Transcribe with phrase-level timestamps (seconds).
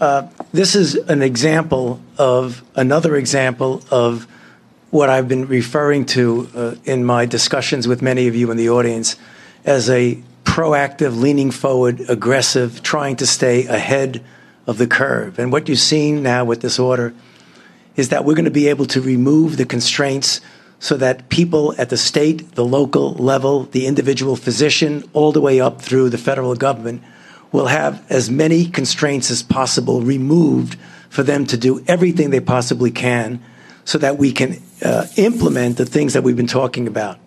[0.00, 4.26] uh, this is an example of another example of
[4.90, 8.70] what I've been referring to uh, in my discussions with many of you in the
[8.70, 9.16] audience
[9.64, 14.24] as a proactive, leaning forward, aggressive, trying to stay ahead
[14.66, 15.38] of the curve.
[15.38, 17.14] And what you're seeing now with this order
[17.94, 20.40] is that we're going to be able to remove the constraints
[20.78, 25.60] so that people at the state, the local level, the individual physician, all the way
[25.60, 27.02] up through the federal government
[27.52, 30.78] will have as many constraints as possible removed
[31.08, 33.42] for them to do everything they possibly can
[33.84, 37.18] so that we can uh, implement the things that we've been talking about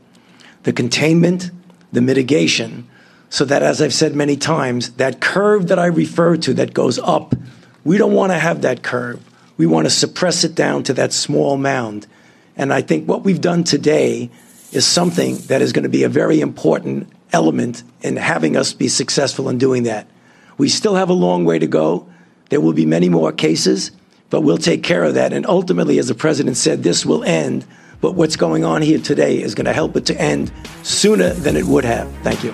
[0.64, 1.52] the containment,
[1.92, 2.88] the mitigation,
[3.30, 7.00] so that, as I've said many times, that curve that I refer to that goes
[7.00, 7.36] up,
[7.84, 9.20] we don't want to have that curve.
[9.58, 12.08] We want to suppress it down to that small mound.
[12.56, 14.30] And I think what we've done today
[14.72, 18.88] is something that is going to be a very important element in having us be
[18.88, 20.08] successful in doing that.
[20.58, 22.08] We still have a long way to go.
[22.50, 23.92] There will be many more cases,
[24.30, 25.34] but we'll take care of that.
[25.34, 27.66] And ultimately, as the president said, this will end.
[28.02, 30.52] But what's going on here today is going to help it to end
[30.84, 32.12] sooner than it would have.
[32.18, 32.54] Thank you.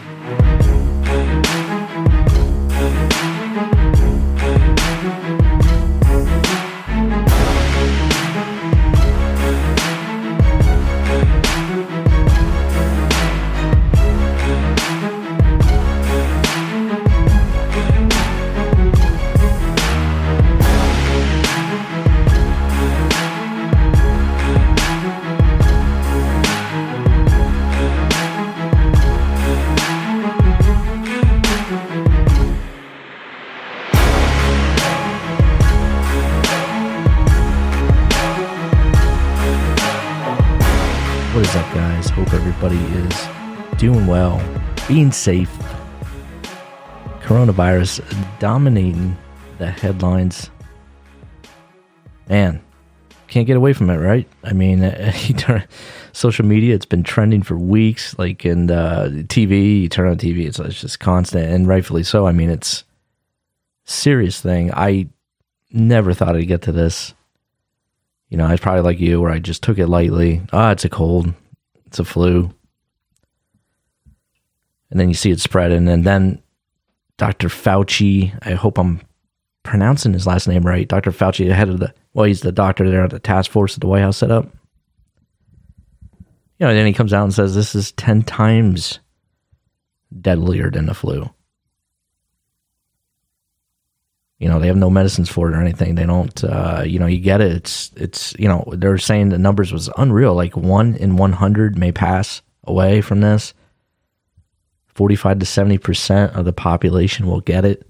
[43.78, 44.42] Doing well,
[44.90, 45.50] being safe.
[47.22, 48.04] Coronavirus
[48.40, 49.18] dominating
[49.58, 50.50] the headlines.
[52.28, 52.62] Man,
[53.30, 54.28] can't get away from it, right?
[54.44, 54.82] I mean,
[56.12, 58.20] social media, it's been trending for weeks.
[58.20, 62.28] Like, in uh, TV, you turn on TV, it's, it's just constant, and rightfully so.
[62.28, 62.84] I mean, it's
[63.86, 64.74] serious thing.
[64.74, 65.08] I
[65.72, 67.14] never thought I'd get to this.
[68.30, 70.42] You know, I was probably like you, where I just took it lightly.
[70.54, 71.34] Ah, oh, it's a cold,
[71.88, 72.54] it's a flu
[74.90, 76.42] and then you see it spreading, and then
[77.18, 77.48] Dr.
[77.48, 78.38] Fauci.
[78.42, 79.02] I hope I'm
[79.64, 80.88] pronouncing his last name right.
[80.88, 81.12] Dr.
[81.12, 83.82] Fauci, the head of the well, he's the doctor there at the task force that
[83.82, 84.46] the White House set up.
[86.58, 89.00] You know, and then he comes out and says this is ten times
[90.20, 91.30] deadlier than the flu.
[94.40, 95.96] You know, they have no medicines for it or anything.
[95.96, 96.44] They don't.
[96.44, 97.52] Uh, you know, you get it.
[97.52, 98.34] It's it's.
[98.40, 100.34] You know, they're saying the numbers was unreal.
[100.34, 103.54] Like one in one hundred may pass away from this.
[105.00, 107.88] 45 to 70% of the population will get it.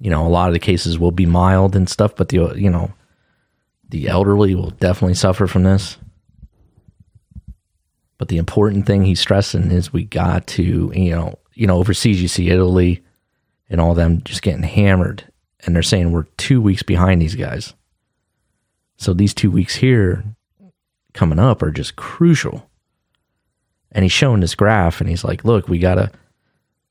[0.00, 2.68] You know, a lot of the cases will be mild and stuff, but the, you
[2.68, 2.92] know,
[3.88, 5.98] the elderly will definitely suffer from this.
[8.18, 12.20] But the important thing he's stressing is we got to, you know, you know, overseas
[12.20, 13.04] you see Italy
[13.68, 15.24] and all them just getting hammered
[15.60, 17.74] and they're saying we're 2 weeks behind these guys.
[18.96, 20.24] So these 2 weeks here
[21.12, 22.68] coming up are just crucial
[23.92, 26.10] and he's showing this graph and he's like, look, we gotta,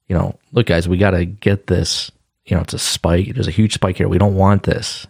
[0.07, 2.11] you know, look guys, we gotta get this,
[2.45, 3.33] you know, it's a spike.
[3.33, 4.07] There's a huge spike here.
[4.07, 5.07] We don't want this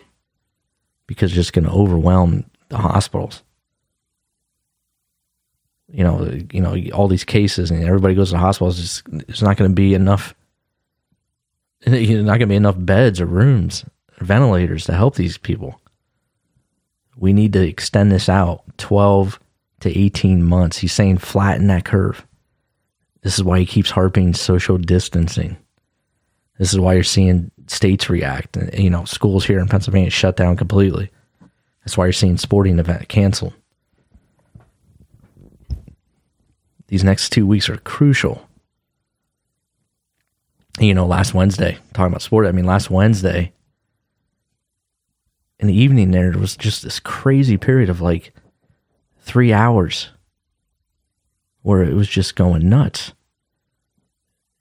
[1.07, 3.41] because it's just gonna overwhelm the hospitals.
[5.87, 8.79] You know, you know, all these cases and everybody goes to the hospitals.
[8.79, 10.33] It's, it's not going to be enough.
[11.91, 13.85] There's not going to be enough beds or rooms,
[14.19, 15.79] or ventilators to help these people.
[17.15, 19.39] We need to extend this out 12
[19.81, 20.79] to 18 months.
[20.79, 22.25] He's saying flatten that curve.
[23.21, 25.57] This is why he keeps harping social distancing.
[26.57, 28.57] This is why you're seeing states react.
[28.73, 31.11] You know, schools here in Pennsylvania shut down completely.
[31.83, 33.53] That's why you're seeing sporting event canceled.
[36.87, 38.47] These next two weeks are crucial.
[40.79, 43.53] You know, last Wednesday, talking about sport, I mean, last Wednesday
[45.59, 48.33] in the evening there was just this crazy period of like
[49.19, 50.09] three hours
[51.61, 53.13] where it was just going nuts.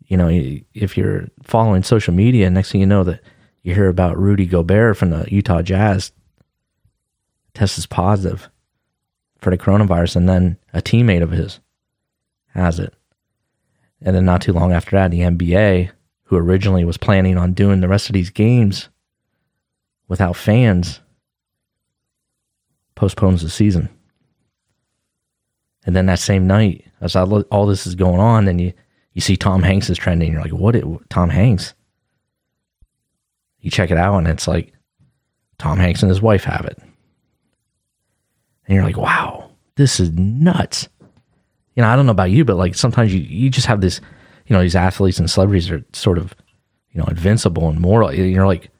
[0.06, 0.28] You know,
[0.72, 3.20] if you're following social media, next thing you know that
[3.62, 6.12] you hear about Rudy Gobert from the Utah Jazz
[7.54, 8.48] tests positive
[9.38, 11.60] for the coronavirus, and then a teammate of his
[12.48, 12.94] has it.
[14.00, 15.90] And then not too long after that, the NBA,
[16.34, 18.88] who originally was planning on doing the rest of these games
[20.08, 21.00] without fans,
[22.96, 23.88] postpones the season.
[25.86, 28.72] And then that same night, as I all, all this is going on, and you,
[29.12, 30.32] you see Tom Hanks is trending.
[30.32, 30.74] You're like, what?
[30.74, 31.74] It, Tom Hanks?
[33.60, 34.72] You check it out, and it's like
[35.58, 36.78] Tom Hanks and his wife have it.
[38.66, 40.88] And you're like, wow, this is nuts.
[41.76, 44.00] You know, I don't know about you, but like sometimes you, you just have this,
[44.46, 46.34] you know, these athletes and celebrities are sort of,
[46.92, 48.12] you know, invincible and moral.
[48.12, 48.70] You're like,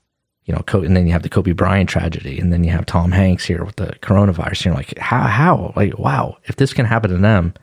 [0.45, 3.13] you know, and then you have the Kobe Bryant tragedy, and then you have Tom
[3.13, 4.67] Hanks here with the coronavirus.
[4.67, 5.73] You're like, how, how?
[5.75, 7.55] Like, wow, if this can happen to them,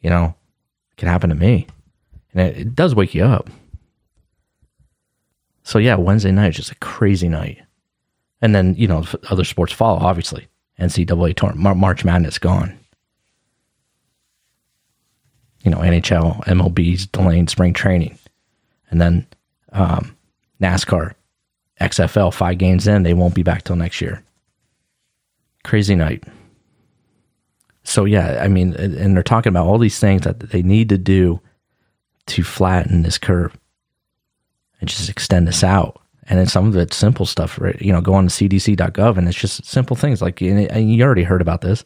[0.00, 0.34] you know,
[0.92, 1.66] it can happen to me.
[2.32, 3.50] And it, it does wake you up.
[5.64, 7.58] So yeah, Wednesday night is just a crazy night.
[8.40, 10.48] And then, you know, other sports follow, obviously.
[10.78, 12.78] NCAA tournament, March Madness gone.
[15.62, 18.18] You know, NHL, MLB's delaying spring training.
[18.90, 19.26] And then
[19.72, 20.16] um,
[20.60, 21.14] NASCAR,
[21.80, 24.22] XFL, five games in, they won't be back till next year.
[25.64, 26.24] Crazy night.
[27.84, 30.98] So, yeah, I mean, and they're talking about all these things that they need to
[30.98, 31.40] do
[32.26, 33.56] to flatten this curve
[34.80, 36.00] and just extend this out.
[36.28, 37.80] And then some of it's simple stuff, right?
[37.80, 41.24] You know, go on to cdc.gov and it's just simple things like, and you already
[41.24, 41.84] heard about this,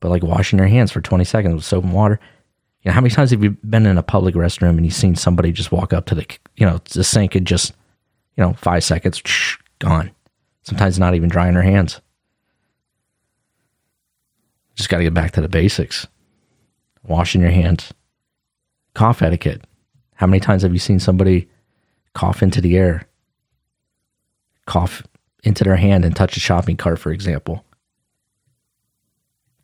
[0.00, 2.20] but like washing your hands for 20 seconds with soap and water.
[2.86, 5.16] You know, how many times have you been in a public restroom and you've seen
[5.16, 6.24] somebody just walk up to the,
[6.54, 7.72] you know, the sink and just,
[8.36, 9.20] you know, five seconds,
[9.80, 10.12] gone.
[10.62, 12.00] Sometimes not even drying their hands.
[14.76, 16.06] Just got to get back to the basics.
[17.02, 17.92] Washing your hands.
[18.94, 19.66] Cough etiquette.
[20.14, 21.48] How many times have you seen somebody
[22.14, 23.08] cough into the air
[24.66, 25.02] cough
[25.42, 27.64] into their hand and touch a shopping cart, for example.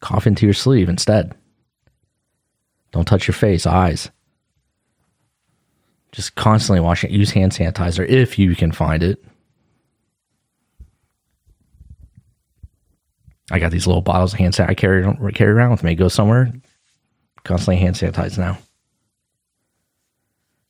[0.00, 1.34] Cough into your sleeve instead.
[2.92, 4.10] Don't touch your face, eyes.
[6.12, 7.10] Just constantly wash it.
[7.10, 9.24] Use hand sanitizer if you can find it.
[13.50, 15.94] I got these little bottles of hand sanitizer I carry, carry around with me.
[15.94, 16.52] Go somewhere,
[17.44, 18.58] constantly hand sanitize now.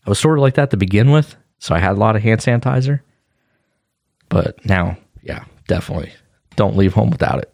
[0.06, 2.22] I was sort of like that to begin with, so I had a lot of
[2.22, 3.00] hand sanitizer.
[4.28, 6.12] But now, yeah, definitely
[6.56, 7.51] don't leave home without it.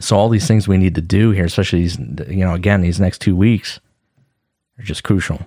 [0.00, 3.00] So all these things we need to do here, especially these, you know, again, these
[3.00, 3.80] next two weeks
[4.78, 5.40] are just crucial.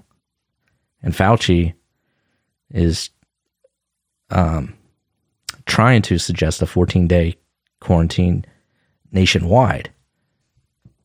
[1.01, 1.74] And Fauci
[2.72, 3.10] is
[4.31, 4.74] um,
[5.66, 7.38] trying to suggest a 14 day
[7.80, 8.46] quarantine
[9.12, 9.92] nationwide.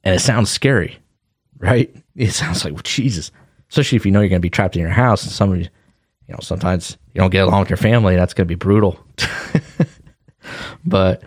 [0.02, 0.98] And it sounds scary,
[1.58, 1.94] right?
[2.16, 3.30] It sounds like, well, Jesus,
[3.70, 5.68] especially if you know you're going to be trapped in your house and somebody
[6.26, 8.16] you know, sometimes you don't get along with your family.
[8.16, 8.98] That's going to be brutal.
[10.84, 11.22] but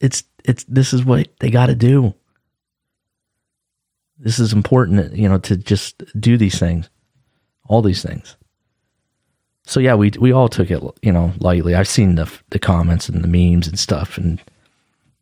[0.00, 2.14] it's it's this is what they got to do.
[4.18, 6.88] This is important, you know, to just do these things,
[7.66, 8.36] all these things.
[9.66, 11.74] So yeah, we we all took it, you know, lightly.
[11.74, 14.40] I've seen the the comments and the memes and stuff, and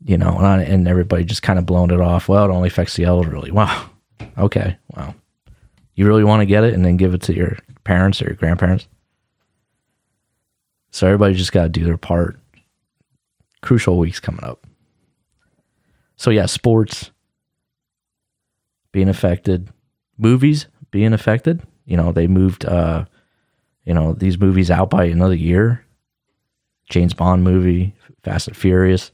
[0.05, 2.29] you know, and, I, and everybody just kind of blown it off.
[2.29, 3.51] Well, it only affects the elderly.
[3.63, 3.91] Wow.
[4.39, 4.77] Okay.
[4.97, 5.15] Wow.
[5.95, 8.37] You really want to get it and then give it to your parents or your
[8.37, 8.87] grandparents.
[10.91, 12.39] So everybody just got to do their part.
[13.63, 14.62] Crucial weeks coming up.
[16.23, 17.11] So yeah, sports
[18.93, 19.71] being affected,
[20.17, 21.63] movies being affected.
[21.85, 23.07] You know, they moved uh
[23.85, 25.85] you know, these movies out by another year.
[26.89, 29.11] James Bond movie, Fast and Furious.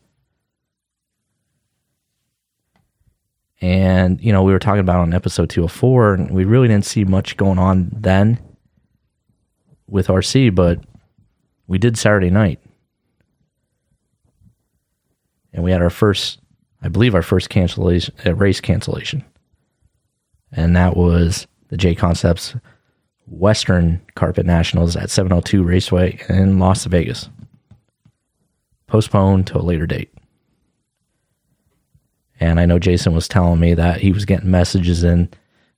[3.62, 7.06] And, you know, we were talking about on episode 204, and we really didn't see
[7.06, 8.38] much going on then
[9.86, 10.84] with RC, but
[11.66, 12.60] we did Saturday night.
[15.54, 16.40] And we had our first,
[16.82, 19.24] I believe, our first cancellation, uh, race cancellation.
[20.52, 22.54] And that was the J Concepts
[23.26, 27.28] Western Carpet Nationals at 702 Raceway in Las Vegas.
[28.86, 30.12] Postponed to a later date.
[32.40, 35.28] And I know Jason was telling me that he was getting messages in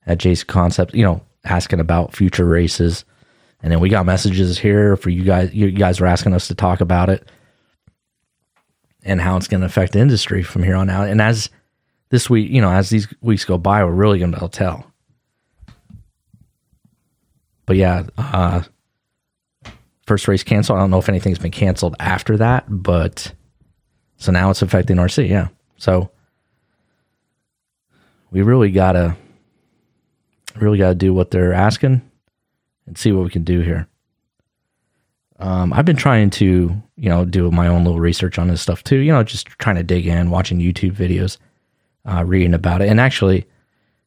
[0.05, 3.03] at Jason Concepts, you know, asking about future races.
[3.63, 5.53] And then we got messages here for you guys.
[5.53, 7.27] You guys were asking us to talk about it
[9.03, 11.07] and how it's going to affect the industry from here on out.
[11.07, 11.49] And as
[12.09, 14.91] this week, you know, as these weeks go by, we're really going to to tell.
[17.65, 18.63] But yeah, uh,
[20.05, 20.77] first race canceled.
[20.77, 23.33] I don't know if anything's been canceled after that, but
[24.17, 25.29] so now it's affecting RC.
[25.29, 25.47] Yeah.
[25.77, 26.11] So
[28.29, 29.15] we really gotta,
[30.55, 32.01] really gotta do what they're asking
[32.85, 33.87] and see what we can do here.
[35.41, 36.45] Um, I've been trying to,
[36.97, 38.97] you know, do my own little research on this stuff too.
[38.97, 41.37] You know, just trying to dig in, watching YouTube videos,
[42.05, 42.89] uh, reading about it.
[42.89, 43.47] And actually,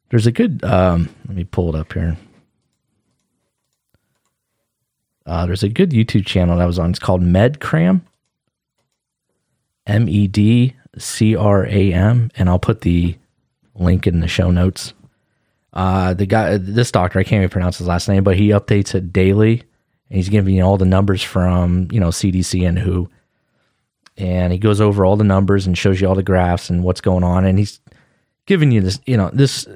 [0.09, 0.63] there's a good.
[0.63, 2.17] Um, let me pull it up here.
[5.25, 6.91] Uh, there's a good YouTube channel that was on.
[6.91, 8.01] It's called MedCram.
[9.87, 13.17] M E D C R A M, and I'll put the
[13.75, 14.93] link in the show notes.
[15.73, 18.95] Uh, the guy, this doctor, I can't even pronounce his last name, but he updates
[18.95, 19.63] it daily
[20.09, 23.09] and he's giving you all the numbers from you know CDC and WHO,
[24.17, 27.01] and he goes over all the numbers and shows you all the graphs and what's
[27.01, 27.79] going on, and he's
[28.45, 28.99] giving you this.
[29.05, 29.67] You know, this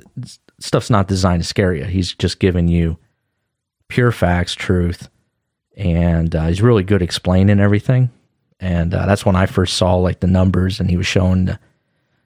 [0.59, 1.85] stuff's not designed to scare you.
[1.85, 2.97] He's just giving you
[3.87, 5.09] pure facts, truth,
[5.75, 8.09] and uh, he's really good explaining everything.
[8.59, 11.59] And uh, that's when I first saw like the numbers, and he was showing the,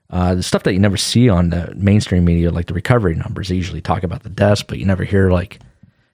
[0.10, 3.50] uh, the stuff that you never see on the mainstream media, like the recovery numbers.
[3.50, 5.60] They usually talk about the deaths, but you never hear like,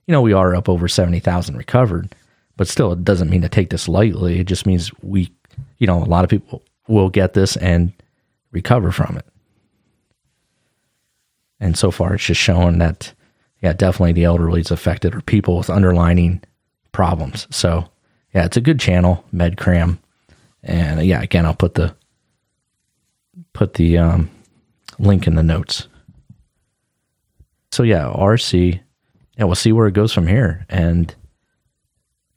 [0.09, 2.15] you know, we are up over seventy thousand recovered,
[2.57, 4.39] but still, it doesn't mean to take this lightly.
[4.39, 5.31] It just means we,
[5.77, 7.93] you know, a lot of people will get this and
[8.51, 9.25] recover from it.
[11.59, 13.13] And so far, it's just showing that,
[13.61, 16.41] yeah, definitely the elderly is affected or people with underlining
[16.91, 17.45] problems.
[17.51, 17.87] So,
[18.33, 19.99] yeah, it's a good channel, MedCram.
[20.63, 21.95] And uh, yeah, again, I'll put the
[23.53, 24.31] put the um,
[24.97, 25.87] link in the notes.
[27.71, 28.79] So yeah, RC.
[29.39, 31.15] Yeah, we'll see where it goes from here and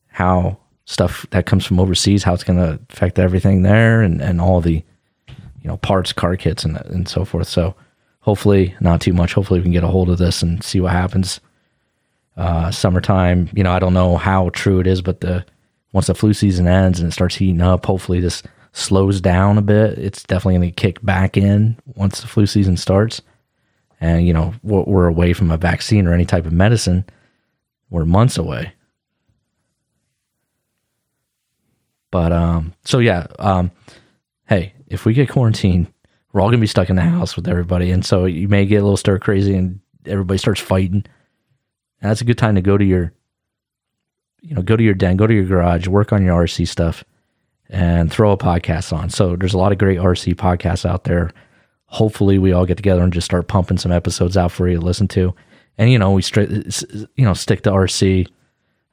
[0.07, 4.41] how stuff that comes from overseas, how it's going to affect everything there, and and
[4.41, 4.85] all the
[5.27, 7.49] you know parts, car kits, and and so forth.
[7.49, 7.75] So
[8.21, 9.35] hopefully, not too much.
[9.35, 11.41] Hopefully, we can get a hold of this and see what happens.
[12.37, 15.45] Uh, summertime, you know, I don't know how true it is, but the
[15.93, 19.63] once the flu season ends and it starts heating up, hopefully this slows down a
[19.63, 19.99] bit.
[19.99, 23.23] It's definitely going to kick back in once the flu season starts.
[24.03, 27.05] And, you know, we're away from a vaccine or any type of medicine.
[27.89, 28.73] We're months away.
[32.11, 33.71] But, um, so yeah, um,
[34.49, 35.93] hey, if we get quarantined,
[36.33, 37.93] we're all to be stuck in the house with everybody.
[37.93, 41.05] And so you may get a little stir crazy and everybody starts fighting.
[42.01, 43.13] And that's a good time to go to your
[44.43, 47.05] you know, go to your den, go to your garage, work on your RC stuff,
[47.71, 49.09] and throw a podcast on.
[49.09, 51.31] So there's a lot of great RC podcasts out there.
[51.93, 54.85] Hopefully, we all get together and just start pumping some episodes out for you to
[54.85, 55.35] listen to.
[55.79, 58.29] And you know, we straight, you know, stick to RC.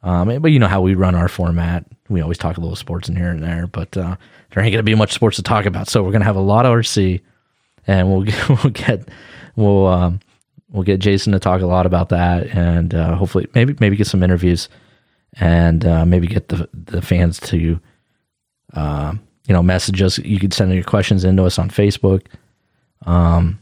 [0.01, 1.85] Um, but you know how we run our format.
[2.07, 4.15] We always talk a little sports in here and there, but uh,
[4.51, 5.87] there ain't gonna be much sports to talk about.
[5.87, 7.21] So we're gonna have a lot of RC,
[7.87, 9.07] and we'll get, we'll get
[9.55, 10.19] we'll um,
[10.69, 14.07] we'll get Jason to talk a lot about that, and uh, hopefully maybe maybe get
[14.07, 14.69] some interviews
[15.39, 17.79] and uh, maybe get the the fans to
[18.73, 19.13] uh,
[19.47, 20.17] you know message us.
[20.19, 22.25] You could send your questions into us on Facebook,
[23.05, 23.59] um,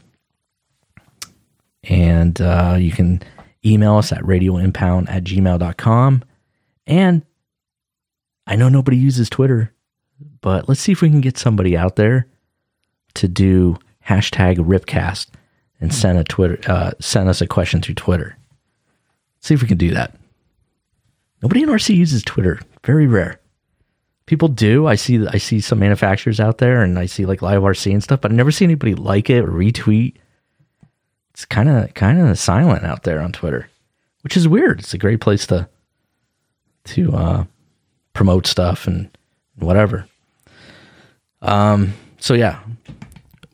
[1.84, 3.22] and uh, you can
[3.64, 6.22] email us at radioimpound at gmail.com.
[6.86, 7.22] And
[8.46, 9.72] I know nobody uses Twitter,
[10.40, 12.26] but let's see if we can get somebody out there
[13.14, 15.28] to do hashtag Ripcast
[15.80, 18.36] and send a Twitter uh, send us a question through Twitter.
[19.40, 20.14] see if we can do that.
[21.42, 22.58] Nobody in RC uses Twitter.
[22.84, 23.40] Very rare.
[24.28, 24.86] People do.
[24.86, 25.26] I see.
[25.26, 28.30] I see some manufacturers out there, and I see like live RC and stuff, but
[28.30, 30.16] I never see anybody like it or retweet.
[31.32, 33.70] It's kind of kind of silent out there on Twitter,
[34.20, 34.80] which is weird.
[34.80, 35.66] It's a great place to
[36.84, 37.44] to uh,
[38.12, 39.08] promote stuff and
[39.54, 40.06] whatever.
[41.40, 41.94] Um.
[42.18, 42.60] So yeah,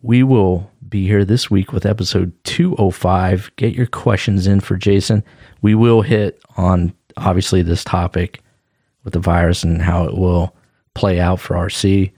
[0.02, 3.52] we will be here this week with episode 205.
[3.54, 5.22] Get your questions in for Jason.
[5.62, 8.42] We will hit on obviously this topic
[9.04, 10.52] with the virus and how it will
[10.94, 12.12] play out for RC.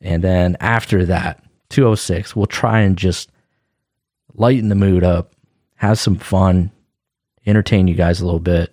[0.00, 3.30] And then after that, 206, we'll try and just
[4.34, 5.32] lighten the mood up,
[5.76, 6.70] have some fun,
[7.46, 8.72] entertain you guys a little bit,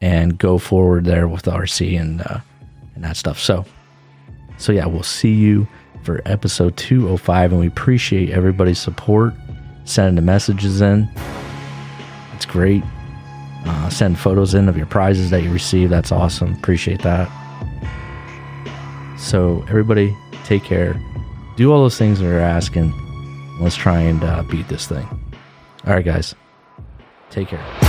[0.00, 2.40] and go forward there with RC and uh,
[2.94, 3.38] and that stuff.
[3.38, 3.64] So,
[4.58, 5.66] so yeah, we'll see you
[6.02, 9.34] for episode 205, and we appreciate everybody's support,
[9.84, 11.08] sending the messages in.
[12.34, 12.82] It's great.
[13.66, 15.90] Uh, send photos in of your prizes that you receive.
[15.90, 16.52] That's awesome.
[16.54, 17.30] Appreciate that.
[19.18, 21.00] So, everybody, take care.
[21.56, 22.92] Do all those things that you're asking.
[23.60, 25.06] Let's try and uh, beat this thing.
[25.86, 26.34] All right, guys.
[27.30, 27.83] Take care.